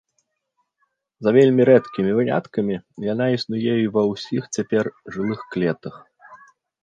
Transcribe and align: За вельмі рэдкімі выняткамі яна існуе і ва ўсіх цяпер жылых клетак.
За 1.25 1.33
вельмі 1.37 1.61
рэдкімі 1.69 2.11
выняткамі 2.19 2.75
яна 3.11 3.25
існуе 3.35 3.73
і 3.83 3.87
ва 3.97 4.03
ўсіх 4.13 4.43
цяпер 4.59 4.85
жылых 5.17 5.39
клетак. 5.55 5.95